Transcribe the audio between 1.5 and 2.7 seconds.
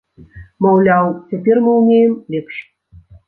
мы ўмеем лепш.